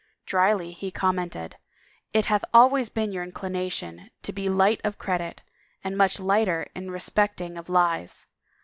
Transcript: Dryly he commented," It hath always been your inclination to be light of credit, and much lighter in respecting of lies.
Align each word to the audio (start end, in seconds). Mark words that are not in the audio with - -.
Dryly 0.25 0.71
he 0.71 0.89
commented," 0.89 1.57
It 2.11 2.25
hath 2.25 2.43
always 2.55 2.89
been 2.89 3.11
your 3.11 3.23
inclination 3.23 4.09
to 4.23 4.33
be 4.33 4.49
light 4.49 4.81
of 4.83 4.97
credit, 4.97 5.43
and 5.83 5.95
much 5.95 6.19
lighter 6.19 6.65
in 6.73 6.89
respecting 6.89 7.55
of 7.55 7.69
lies. 7.69 8.25